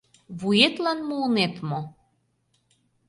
Вуетлан 0.39 0.99
муынет 1.09 1.55
мо?! 1.69 1.81